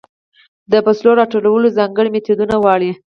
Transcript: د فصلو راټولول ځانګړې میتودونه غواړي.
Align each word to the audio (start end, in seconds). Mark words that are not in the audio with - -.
د 0.71 0.73
فصلو 0.85 1.11
راټولول 1.19 1.63
ځانګړې 1.77 2.09
میتودونه 2.11 2.55
غواړي. 2.63 2.91